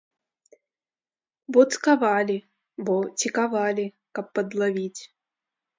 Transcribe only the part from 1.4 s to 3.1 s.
Бо цкавалі, бо